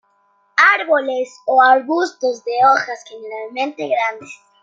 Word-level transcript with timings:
Árboles 0.75 1.29
o 1.45 1.61
arbustos 1.61 2.43
de 2.43 2.53
hojas 2.65 3.03
generalmente 3.07 3.87
grandes. 3.87 4.31